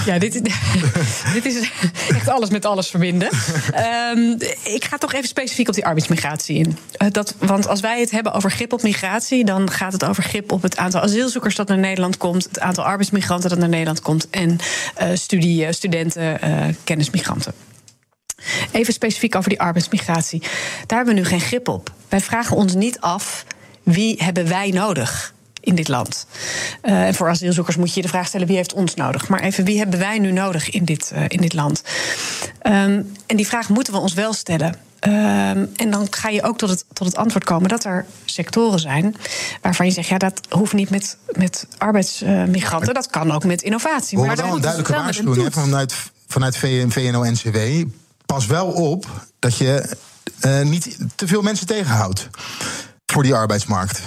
Ja, 0.05 0.19
dit, 0.19 0.33
dit 1.33 1.45
is 1.45 1.71
echt 2.09 2.27
alles 2.27 2.49
met 2.49 2.65
alles 2.65 2.87
verbinden. 2.89 3.29
Um, 4.15 4.37
ik 4.63 4.85
ga 4.85 4.97
toch 4.97 5.13
even 5.13 5.27
specifiek 5.27 5.67
op 5.67 5.73
die 5.73 5.85
arbeidsmigratie 5.85 6.57
in. 6.57 6.77
Uh, 6.97 7.11
dat, 7.11 7.35
want 7.37 7.67
als 7.67 7.79
wij 7.79 7.99
het 7.99 8.11
hebben 8.11 8.33
over 8.33 8.51
grip 8.51 8.73
op 8.73 8.81
migratie, 8.81 9.45
dan 9.45 9.71
gaat 9.71 9.93
het 9.93 10.05
over 10.05 10.23
grip 10.23 10.51
op 10.51 10.61
het 10.61 10.77
aantal 10.77 11.01
asielzoekers 11.01 11.55
dat 11.55 11.67
naar 11.67 11.77
Nederland 11.77 12.17
komt, 12.17 12.43
het 12.43 12.59
aantal 12.59 12.83
arbeidsmigranten 12.83 13.49
dat 13.49 13.59
naar 13.59 13.69
Nederland 13.69 14.01
komt 14.01 14.29
en 14.29 14.57
uh, 15.01 15.07
studie, 15.13 15.73
studenten, 15.73 16.39
uh, 16.43 16.65
kennismigranten. 16.83 17.53
Even 18.71 18.93
specifiek 18.93 19.35
over 19.35 19.49
die 19.49 19.61
arbeidsmigratie. 19.61 20.39
Daar 20.85 20.97
hebben 20.97 21.15
we 21.15 21.21
nu 21.21 21.25
geen 21.25 21.39
grip 21.39 21.67
op. 21.67 21.91
Wij 22.09 22.21
vragen 22.21 22.55
ons 22.55 22.75
niet 22.75 22.99
af 22.99 23.45
wie 23.83 24.23
hebben 24.23 24.47
wij 24.47 24.69
nodig 24.69 25.33
in 25.59 25.75
dit 25.75 25.87
land. 25.87 26.25
Uh, 26.83 27.07
en 27.07 27.15
voor 27.15 27.29
asielzoekers 27.29 27.75
moet 27.75 27.89
je 27.89 27.95
je 27.95 28.01
de 28.01 28.07
vraag 28.07 28.27
stellen: 28.27 28.47
wie 28.47 28.55
heeft 28.55 28.73
ons 28.73 28.95
nodig? 28.95 29.27
Maar 29.27 29.39
even, 29.39 29.65
wie 29.65 29.77
hebben 29.77 29.99
wij 29.99 30.19
nu 30.19 30.31
nodig 30.31 30.69
in 30.69 30.85
dit, 30.85 31.11
uh, 31.13 31.23
in 31.27 31.41
dit 31.41 31.53
land? 31.53 31.83
Um, 32.63 33.11
en 33.25 33.35
die 33.35 33.47
vraag 33.47 33.69
moeten 33.69 33.93
we 33.93 33.99
ons 33.99 34.13
wel 34.13 34.33
stellen. 34.33 34.75
Um, 35.07 35.69
en 35.75 35.91
dan 35.91 36.07
ga 36.09 36.29
je 36.29 36.43
ook 36.43 36.57
tot 36.57 36.69
het, 36.69 36.85
tot 36.93 37.07
het 37.07 37.15
antwoord 37.15 37.43
komen 37.43 37.69
dat 37.69 37.83
er 37.83 38.05
sectoren 38.25 38.79
zijn 38.79 39.15
waarvan 39.61 39.85
je 39.85 39.91
zegt: 39.91 40.07
ja, 40.07 40.17
dat 40.17 40.41
hoeft 40.49 40.73
niet 40.73 40.89
met, 40.89 41.17
met 41.31 41.67
arbeidsmigranten, 41.77 42.93
dat 42.93 43.09
kan 43.09 43.31
ook 43.31 43.43
met 43.43 43.61
innovatie. 43.61 44.17
Maar, 44.17 44.27
maar 44.27 44.35
wel 44.35 44.55
een 44.55 44.61
duidelijke 44.61 44.93
waarschuwing 44.93 45.53
vanuit, 45.53 45.93
vanuit 46.27 46.57
VNO-NCW. 46.57 47.87
Pas 48.25 48.45
wel 48.45 48.67
op 48.67 49.05
dat 49.39 49.57
je 49.57 49.97
uh, 50.45 50.61
niet 50.61 50.97
te 51.15 51.27
veel 51.27 51.41
mensen 51.41 51.67
tegenhoudt 51.67 52.29
voor 53.05 53.23
die 53.23 53.35
arbeidsmarkt. 53.35 54.01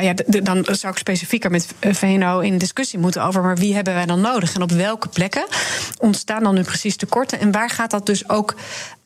Nou 0.00 0.14
ja, 0.16 0.40
dan 0.42 0.66
zou 0.70 0.92
ik 0.92 0.98
specifieker 0.98 1.50
met 1.50 1.66
VNO 1.80 2.38
in 2.38 2.58
discussie 2.58 2.98
moeten 2.98 3.22
over. 3.22 3.42
Maar 3.42 3.56
wie 3.56 3.74
hebben 3.74 3.94
wij 3.94 4.06
dan 4.06 4.20
nodig? 4.20 4.54
En 4.54 4.62
op 4.62 4.72
welke 4.72 5.08
plekken 5.08 5.46
ontstaan 5.98 6.42
dan 6.42 6.54
nu 6.54 6.62
precies 6.62 6.96
tekorten? 6.96 7.40
En 7.40 7.52
waar 7.52 7.70
gaat 7.70 7.90
dat 7.90 8.06
dus 8.06 8.28
ook 8.28 8.54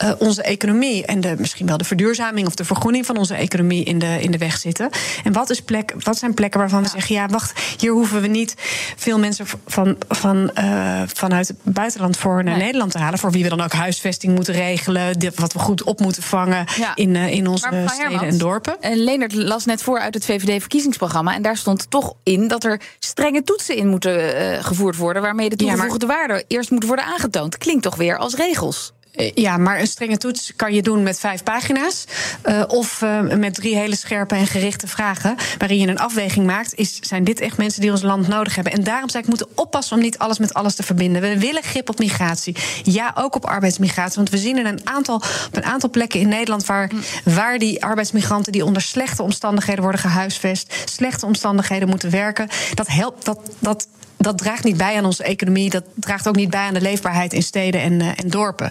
uh, 0.05 0.13
onze 0.19 0.43
economie 0.43 1.07
en 1.07 1.21
de, 1.21 1.35
misschien 1.39 1.67
wel 1.67 1.77
de 1.77 1.85
verduurzaming 1.85 2.47
of 2.47 2.55
de 2.55 2.65
vergroening 2.65 3.07
van 3.07 3.17
onze 3.17 3.35
economie 3.35 3.85
in 3.85 3.99
de, 3.99 4.19
in 4.21 4.31
de 4.31 4.39
weg 4.39 4.57
zitten? 4.57 4.91
En 5.25 5.33
wat, 5.33 5.51
is 5.51 5.63
plek, 5.63 5.95
wat 5.99 6.19
zijn 6.19 6.35
plekken 6.35 6.61
waarvan 6.61 6.83
we 6.83 6.89
zeggen: 6.89 7.15
ja, 7.15 7.27
wacht, 7.27 7.61
hier 7.79 7.93
hoeven 7.93 8.21
we 8.21 8.27
niet 8.27 8.55
veel 8.97 9.19
mensen 9.19 9.47
van, 9.67 9.97
van, 10.09 10.51
uh, 10.59 11.03
vanuit 11.07 11.49
het 11.49 11.57
buitenland 11.63 12.17
voor 12.17 12.45
naar 12.45 12.57
nee. 12.57 12.65
Nederland 12.65 12.91
te 12.91 12.99
halen. 12.99 13.19
Voor 13.19 13.31
wie 13.31 13.43
we 13.43 13.49
dan 13.49 13.61
ook 13.61 13.73
huisvesting 13.73 14.35
moeten 14.35 14.55
regelen. 14.55 15.33
Wat 15.35 15.53
we 15.53 15.59
goed 15.59 15.83
op 15.83 16.01
moeten 16.01 16.23
vangen 16.23 16.67
ja. 16.77 16.93
in, 16.95 17.15
uh, 17.15 17.31
in 17.31 17.47
onze 17.47 17.67
steden 17.67 18.11
Hermans, 18.11 18.23
en 18.23 18.39
dorpen. 18.39 18.77
En 18.81 18.97
Leonard 18.97 19.33
las 19.33 19.65
net 19.65 19.83
voor 19.83 19.99
uit 19.99 20.15
het 20.15 20.25
VVD-verkiezingsplan 20.25 20.83
verkiezingsprogramma. 20.85 21.35
En 21.35 21.43
daar 21.43 21.57
stond 21.57 21.91
toch 21.91 22.15
in 22.23 22.49
dat 22.49 22.65
er 22.65 22.81
strenge 22.99 23.43
toetsen 23.43 23.77
in 23.77 23.89
moeten 23.89 24.41
uh, 24.41 24.65
gevoerd 24.65 24.97
worden. 24.97 25.23
waarmee 25.23 25.49
de 25.49 25.57
toegevoegde 25.57 26.07
ja, 26.07 26.13
maar... 26.13 26.27
waarde 26.29 26.45
eerst 26.49 26.71
moet 26.71 26.87
worden 26.87 27.05
aangetoond. 27.05 27.59
Klinkt 27.59 27.83
toch 27.83 27.97
weer 27.97 28.19
als 28.19 28.35
regels? 28.35 28.93
Eh, 29.15 29.31
ja, 29.35 29.57
maar 29.57 29.81
een 29.81 29.87
strenge 29.87 30.17
toets 30.17 30.53
kan 30.57 30.75
je 30.75 30.83
doen 30.83 31.03
met 31.03 31.21
vijf 31.21 31.43
pagina's. 31.43 32.05
Uh, 32.45 32.63
of 32.67 33.01
uh, 33.03 33.21
met 33.21 33.55
drie 33.55 33.77
hele 33.77 33.97
scherpe 33.97 34.35
en 34.35 34.47
gerichte 34.47 34.87
vragen. 34.87 35.37
Waarin 35.59 35.79
je 35.79 35.87
een 35.87 35.99
afweging 35.99 36.47
maakt. 36.47 36.75
Is, 36.75 36.99
zijn 37.01 37.25
dit 37.25 37.41
echt 37.41 37.57
mensen 37.57 37.81
die 37.81 37.91
ons 37.91 38.03
land 38.03 38.29
nodig 38.29 38.55
hebben? 38.55 38.73
En 38.73 38.85
daarom 38.85 39.09
zou 39.09 39.23
ik 39.23 39.29
moeten 39.29 39.49
oppassen 39.55 39.97
om 39.97 40.03
niet 40.03 40.19
alles 40.19 40.39
met 40.39 40.55
alles 40.55 40.75
te 40.75 40.83
verbinden. 40.83 41.23
We 41.23 41.39
willen 41.39 41.63
grip 41.63 41.89
op 41.89 41.99
migratie. 41.99 42.57
Ja, 42.83 43.13
ook 43.19 43.35
op 43.35 43.45
arbeidsmigratie. 43.47 44.17
Want 44.17 44.31
we 44.31 44.39
zien 44.39 44.59
in 44.59 44.67
een 44.67 44.81
aantal, 44.85 45.15
op 45.15 45.57
een 45.57 45.65
aantal 45.65 45.91
plekken 45.91 46.21
in 46.21 46.29
Nederland. 46.29 46.67
Waar, 46.67 46.91
waar 47.25 47.59
die 47.59 47.85
arbeidsmigranten 47.85 48.53
die 48.53 48.65
onder 48.65 48.83
slechte 48.83 49.23
omstandigheden 49.23 49.83
worden 49.83 50.01
gehuisvest. 50.01 50.75
slechte 50.85 51.27
omstandigheden 51.27 51.89
moeten 51.89 52.11
werken. 52.11 52.49
Dat 52.75 52.87
helpt. 52.89 53.25
Dat, 53.25 53.39
dat 53.59 53.87
dat 54.17 54.39
draagt 54.39 54.65
niet 54.65 54.77
bij 54.77 54.97
aan 54.97 55.05
onze 55.05 55.25
economie. 55.25 55.71
Dat 55.71 55.85
draagt 55.95 56.29
ook 56.29 56.37
niet 56.37 56.51
bij 56.51 56.61
aan 56.61 56.75
de 56.75 56.81
leefbaarheid 56.81 57.33
in 57.33 57.43
steden 57.43 57.81
en, 57.81 57.93
uh, 57.93 58.09
en 58.09 58.29
dorpen. 58.29 58.71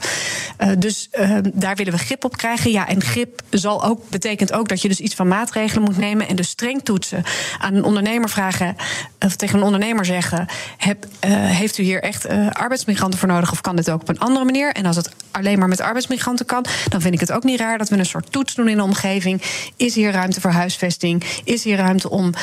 Uh, 0.60 0.70
dus 0.78 1.10
uh, 1.20 1.38
daar 1.54 1.76
willen 1.76 1.94
we 1.94 2.00
grip 2.00 2.26
op 2.26 2.38
krijgen. 2.38 2.72
Ja, 2.72 2.88
en 2.88 3.02
grip 3.02 3.42
zal 3.50 3.84
ook, 3.84 4.10
betekent 4.10 4.54
ook 4.54 4.68
dat 4.68 4.82
je 4.82 4.88
dus 4.88 5.00
iets 5.00 5.16
van 5.16 5.28
maatregelen 5.28 5.84
moet 5.84 5.98
nemen. 5.98 6.28
En 6.28 6.36
dus 6.36 6.50
streng 6.50 6.84
toetsen. 6.84 7.24
Aan 7.60 7.76
een 7.76 7.84
ondernemer 7.84 8.30
vragen, 8.30 8.76
of 9.20 9.36
tegen 9.36 9.58
een 9.58 9.66
ondernemer 9.66 10.06
zeggen: 10.06 10.48
heb, 10.78 11.06
Heeft 11.28 11.78
u 11.78 11.84
hier 11.84 12.04
echt 12.04 12.28
arbeidsmigranten 12.52 13.20
voor 13.20 13.28
nodig? 13.28 13.52
Of 13.52 13.62
kan 13.62 13.76
dit 13.76 13.92
ook 13.92 14.02
op 14.02 14.10
een 14.10 14.20
andere 14.20 14.46
manier? 14.46 14.72
En 14.72 14.86
als 14.86 14.96
het 14.96 15.10
alleen 15.32 15.60
maar 15.60 15.68
met 15.68 15.82
arbeidsmigranten 15.82 16.46
kan, 16.46 16.66
dan 16.90 17.02
vind 17.02 17.14
ik 17.14 17.20
het 17.20 17.32
ook 17.32 17.44
niet 17.44 17.60
raar 17.60 17.78
dat 17.78 17.90
we 17.90 17.98
een 17.98 18.06
soort 18.06 18.32
toets 18.32 18.56
doen 18.56 18.68
in 18.68 18.78
de 18.78 18.84
omgeving. 18.84 19.42
Is 19.76 19.96
hier 19.96 20.12
ruimte 20.12 20.42
voor 20.42 20.52
huisvesting? 20.52 21.24
Is 21.44 21.64
hier 21.64 21.78
ruimte 21.78 22.10
om 22.10 22.34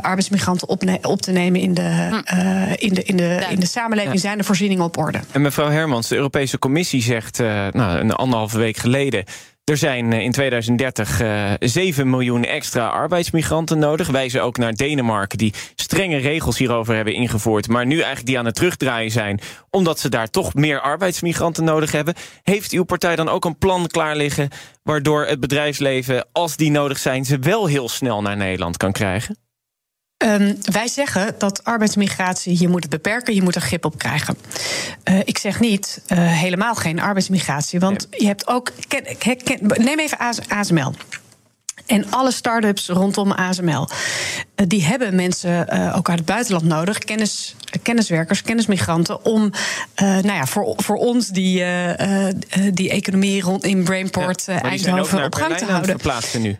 arbeidsmigranten 0.00 0.68
op, 0.68 0.82
op 1.02 1.22
te 1.22 1.30
nemen 1.30 1.60
in 1.60 1.74
de. 1.74 2.56
Uh, 2.58 2.72
in, 2.76 2.94
de, 2.94 3.02
in, 3.02 3.16
de, 3.16 3.46
in 3.50 3.60
de 3.60 3.66
samenleving 3.66 4.14
ja. 4.14 4.20
zijn 4.20 4.38
de 4.38 4.44
voorzieningen 4.44 4.84
op 4.84 4.96
orde. 4.96 5.20
En 5.32 5.42
mevrouw 5.42 5.70
Hermans, 5.70 6.08
de 6.08 6.16
Europese 6.16 6.58
Commissie 6.58 7.02
zegt 7.02 7.40
uh, 7.40 7.66
nou, 7.70 7.98
een 7.98 8.12
anderhalve 8.12 8.58
week 8.58 8.76
geleden. 8.76 9.24
Er 9.64 9.76
zijn 9.76 10.12
in 10.12 10.32
2030 10.32 11.22
uh, 11.22 11.52
7 11.58 12.10
miljoen 12.10 12.44
extra 12.44 12.86
arbeidsmigranten 12.86 13.78
nodig. 13.78 14.08
Wijzen 14.08 14.42
ook 14.42 14.58
naar 14.58 14.72
Denemarken, 14.72 15.38
die 15.38 15.52
strenge 15.74 16.16
regels 16.16 16.58
hierover 16.58 16.94
hebben 16.94 17.14
ingevoerd. 17.14 17.68
Maar 17.68 17.86
nu 17.86 17.94
eigenlijk 17.94 18.26
die 18.26 18.38
aan 18.38 18.44
het 18.44 18.54
terugdraaien 18.54 19.10
zijn. 19.10 19.40
Omdat 19.70 19.98
ze 19.98 20.08
daar 20.08 20.30
toch 20.30 20.54
meer 20.54 20.80
arbeidsmigranten 20.80 21.64
nodig 21.64 21.92
hebben. 21.92 22.14
Heeft 22.42 22.72
uw 22.72 22.84
partij 22.84 23.16
dan 23.16 23.28
ook 23.28 23.44
een 23.44 23.58
plan 23.58 23.86
klaar 23.86 24.16
liggen. 24.16 24.48
waardoor 24.82 25.26
het 25.26 25.40
bedrijfsleven, 25.40 26.26
als 26.32 26.56
die 26.56 26.70
nodig 26.70 26.98
zijn, 26.98 27.24
ze 27.24 27.38
wel 27.38 27.66
heel 27.66 27.88
snel 27.88 28.22
naar 28.22 28.36
Nederland 28.36 28.76
kan 28.76 28.92
krijgen? 28.92 29.47
Um, 30.24 30.58
wij 30.62 30.88
zeggen 30.88 31.34
dat 31.38 31.64
arbeidsmigratie, 31.64 32.60
je 32.60 32.68
moet 32.68 32.82
het 32.82 32.90
beperken, 32.90 33.34
je 33.34 33.42
moet 33.42 33.54
er 33.54 33.60
grip 33.60 33.84
op 33.84 33.98
krijgen. 33.98 34.36
Uh, 35.04 35.18
ik 35.24 35.38
zeg 35.38 35.60
niet 35.60 36.00
uh, 36.08 36.18
helemaal 36.18 36.74
geen 36.74 37.00
arbeidsmigratie, 37.00 37.80
want 37.80 38.06
nee. 38.10 38.20
je 38.20 38.26
hebt 38.26 38.46
ook. 38.48 38.72
Ken, 38.88 39.04
ken, 39.18 39.58
neem 39.60 39.98
even 39.98 40.18
ASML. 40.48 40.92
En 41.86 42.10
alle 42.10 42.32
start-ups 42.32 42.88
rondom 42.88 43.32
ASML. 43.32 43.88
Uh, 43.88 44.66
die 44.66 44.84
hebben 44.84 45.14
mensen 45.14 45.66
uh, 45.74 45.96
ook 45.96 46.08
uit 46.08 46.18
het 46.18 46.26
buitenland 46.26 46.64
nodig. 46.64 46.98
Kennis, 46.98 47.54
kenniswerkers, 47.82 48.42
kennismigranten. 48.42 49.24
Om 49.24 49.42
uh, 49.42 49.52
nou 50.02 50.32
ja, 50.32 50.46
voor, 50.46 50.74
voor 50.76 50.96
ons 50.96 51.28
die, 51.28 51.64
die 52.72 52.90
economie 52.90 53.42
rond 53.42 53.64
in 53.64 53.84
Brainport 53.84 54.44
ja, 54.46 54.62
Eindhoven 54.62 55.24
op 55.24 55.34
gang 55.34 55.56
te 55.56 55.64
houden. 55.64 55.90
Verplaatsen 55.90 56.42
nu. 56.42 56.58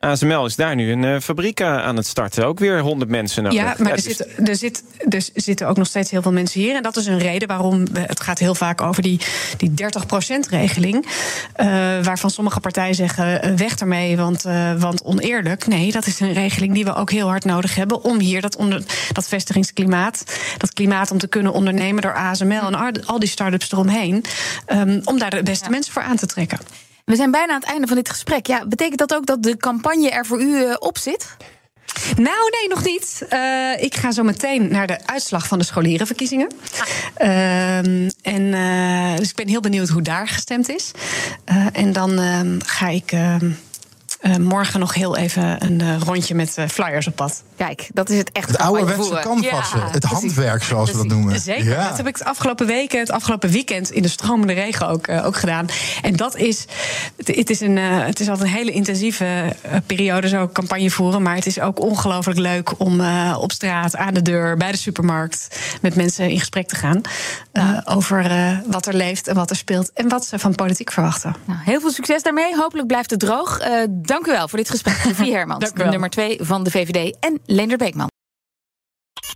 ASML 0.00 0.44
is 0.44 0.56
daar 0.56 0.74
nu 0.74 0.92
een 0.92 1.02
uh, 1.02 1.20
fabriek 1.20 1.62
aan 1.62 1.96
het 1.96 2.06
starten. 2.06 2.46
Ook 2.46 2.58
weer 2.58 2.80
100 2.80 3.10
mensen 3.10 3.42
nodig. 3.42 3.58
Ja, 3.58 3.74
maar 3.78 3.92
er, 3.92 4.00
zit, 4.00 4.48
er, 4.48 4.56
zit, 4.56 4.84
er 5.08 5.22
zitten 5.34 5.68
ook 5.68 5.76
nog 5.76 5.86
steeds 5.86 6.10
heel 6.10 6.22
veel 6.22 6.32
mensen 6.32 6.60
hier. 6.60 6.76
En 6.76 6.82
dat 6.82 6.96
is 6.96 7.06
een 7.06 7.18
reden 7.18 7.48
waarom 7.48 7.92
we, 7.92 8.00
het 8.00 8.20
gaat 8.20 8.38
heel 8.38 8.54
vaak 8.54 8.80
over 8.80 9.02
die, 9.02 9.20
die 9.56 9.70
30%-regeling. 9.70 11.06
Uh, 11.06 11.66
waarvan 12.02 12.30
sommige 12.30 12.60
partijen 12.60 12.94
zeggen: 12.94 13.56
weg 13.56 13.76
ermee, 13.76 14.16
want, 14.16 14.42
want 14.78 15.02
oneerlijk. 15.02 15.66
Nee, 15.66 15.92
dat 15.92 16.06
is 16.06 16.20
een 16.20 16.32
regeling 16.32 16.74
die 16.74 16.84
we 16.84 16.94
ook 16.94 17.10
heel 17.10 17.28
hard 17.28 17.44
nodig 17.44 17.74
hebben. 17.74 18.04
om 18.04 18.18
hier 18.18 18.40
dat, 18.40 18.56
onder, 18.56 18.82
dat 19.12 19.28
vestigingsklimaat, 19.28 20.24
dat 20.58 20.72
klimaat 20.72 21.10
om 21.10 21.18
te 21.18 21.28
kunnen 21.28 21.52
ondernemen 21.52 22.02
door 22.02 22.14
ASML 22.14 22.66
en 22.66 22.74
al, 22.74 22.90
al 23.06 23.18
die 23.18 23.28
start-ups 23.28 23.72
eromheen. 23.72 24.24
Um, 24.72 25.00
om 25.04 25.18
daar 25.18 25.30
de 25.30 25.42
beste 25.42 25.64
ja. 25.64 25.70
mensen 25.70 25.92
voor 25.92 26.02
aan 26.02 26.16
te 26.16 26.26
trekken. 26.26 26.58
We 27.08 27.16
zijn 27.16 27.30
bijna 27.30 27.52
aan 27.52 27.60
het 27.60 27.68
einde 27.68 27.86
van 27.86 27.96
dit 27.96 28.10
gesprek. 28.10 28.46
Ja, 28.46 28.66
betekent 28.66 28.98
dat 28.98 29.14
ook 29.14 29.26
dat 29.26 29.42
de 29.42 29.56
campagne 29.56 30.10
er 30.10 30.26
voor 30.26 30.40
u 30.40 30.46
uh, 30.46 30.74
op 30.78 30.98
zit? 30.98 31.36
Nou, 32.16 32.50
nee, 32.50 32.68
nog 32.68 32.84
niet. 32.84 33.26
Uh, 33.32 33.82
ik 33.82 33.94
ga 33.94 34.10
zo 34.10 34.22
meteen 34.22 34.68
naar 34.70 34.86
de 34.86 35.06
uitslag 35.06 35.46
van 35.46 35.58
de 35.58 35.64
scholierenverkiezingen. 35.64 36.48
Uh, 37.18 37.78
en, 38.22 38.42
uh, 38.42 39.16
dus 39.16 39.30
ik 39.30 39.36
ben 39.36 39.48
heel 39.48 39.60
benieuwd 39.60 39.88
hoe 39.88 40.02
daar 40.02 40.28
gestemd 40.28 40.68
is. 40.68 40.90
En 41.72 41.92
dan 41.92 42.18
ehm, 42.18 42.58
ga 42.64 42.88
ik 42.88 43.12
ehm, 43.12 43.50
uh, 44.22 44.36
morgen 44.36 44.80
nog 44.80 44.94
heel 44.94 45.16
even 45.16 45.64
een 45.64 45.80
uh, 45.82 45.98
rondje 45.98 46.34
met 46.34 46.56
uh, 46.58 46.64
flyers 46.66 47.06
op 47.06 47.16
pad. 47.16 47.42
Kijk, 47.56 47.88
dat 47.92 48.10
is 48.10 48.18
het 48.18 48.32
echt. 48.32 48.48
Het 48.48 48.58
ouderwetse 48.58 49.18
canvassen, 49.22 49.80
ja, 49.80 49.90
het 49.90 50.04
handwerk 50.04 50.62
zoals 50.62 50.90
precies. 50.90 51.02
we 51.02 51.08
dat 51.08 51.18
noemen. 51.18 51.40
Zeker, 51.40 51.64
ja. 51.64 51.88
dat 51.88 51.96
heb 51.96 52.06
ik 52.06 52.18
de 52.18 52.24
afgelopen 52.24 52.66
weken, 52.66 52.98
het 52.98 53.10
afgelopen 53.10 53.50
weekend 53.50 53.90
in 53.90 54.02
de 54.02 54.08
stromende 54.08 54.52
regen 54.52 54.88
ook, 54.88 55.08
ook 55.08 55.36
gedaan. 55.36 55.66
En 56.02 56.16
dat 56.16 56.36
is, 56.36 56.64
het 57.16 57.50
is, 57.50 57.60
een, 57.60 57.76
het 57.76 58.20
is 58.20 58.28
altijd 58.28 58.48
een 58.48 58.54
hele 58.54 58.72
intensieve 58.72 59.56
periode 59.86 60.28
zo 60.28 60.48
campagne 60.52 60.90
voeren. 60.90 61.22
Maar 61.22 61.34
het 61.34 61.46
is 61.46 61.60
ook 61.60 61.80
ongelooflijk 61.80 62.38
leuk 62.38 62.80
om 62.80 63.00
op 63.34 63.52
straat, 63.52 63.96
aan 63.96 64.14
de 64.14 64.22
deur, 64.22 64.56
bij 64.56 64.70
de 64.70 64.78
supermarkt 64.78 65.58
met 65.80 65.94
mensen 65.94 66.30
in 66.30 66.38
gesprek 66.38 66.68
te 66.68 66.76
gaan. 66.76 67.00
over 67.84 68.30
wat 68.66 68.86
er 68.86 68.94
leeft 68.94 69.28
en 69.28 69.34
wat 69.34 69.50
er 69.50 69.56
speelt 69.56 69.92
en 69.92 70.08
wat 70.08 70.26
ze 70.26 70.38
van 70.38 70.54
politiek 70.54 70.92
verwachten. 70.92 71.34
Nou, 71.44 71.58
heel 71.64 71.80
veel 71.80 71.90
succes 71.90 72.22
daarmee. 72.22 72.56
Hopelijk 72.56 72.86
blijft 72.86 73.10
het 73.10 73.20
droog. 73.20 73.58
Dank 74.08 74.26
u 74.26 74.30
wel 74.30 74.48
voor 74.48 74.58
dit 74.58 74.70
gesprek. 74.70 74.94
Sofie 74.94 75.32
Hermans, 75.36 75.72
nummer 75.72 76.10
2 76.10 76.38
van 76.40 76.62
de 76.62 76.70
VVD. 76.70 77.16
En 77.20 77.40
Leender 77.44 77.78
Beekman. 77.78 78.08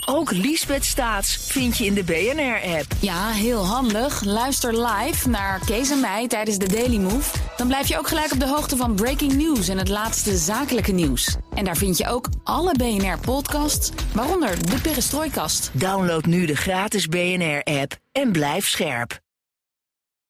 Ook 0.07 0.31
Liesbeth 0.31 0.85
Staats 0.85 1.37
vind 1.37 1.77
je 1.79 1.85
in 1.85 1.95
de 1.95 2.05
BNR-app. 2.05 2.87
Ja, 3.01 3.29
heel 3.29 3.67
handig. 3.67 4.25
Luister 4.25 4.87
live 4.87 5.29
naar 5.29 5.61
Kees 5.65 5.91
en 5.91 6.01
mij 6.01 6.29
tijdens 6.29 6.59
de 6.59 6.69
Daily 6.69 6.97
Move. 6.97 7.39
Dan 7.57 7.67
blijf 7.67 7.89
je 7.89 7.99
ook 7.99 8.09
gelijk 8.09 8.33
op 8.33 8.41
de 8.41 8.49
hoogte 8.49 8.77
van 8.77 8.95
breaking 8.95 9.33
news 9.33 9.69
en 9.69 9.79
het 9.79 9.89
laatste 9.89 10.37
zakelijke 10.37 10.93
nieuws. 10.93 11.37
En 11.55 11.65
daar 11.65 11.77
vind 11.77 11.99
je 11.99 12.09
ook 12.09 12.29
alle 12.45 12.75
BNR-podcasts, 12.77 13.91
waaronder 14.15 14.71
de 14.71 14.81
Perestrooikast. 14.81 15.71
Download 15.73 16.25
nu 16.25 16.47
de 16.47 16.57
gratis 16.57 17.07
BNR-app 17.07 17.97
en 18.13 18.33
blijf 18.33 18.69
scherp. 18.69 19.21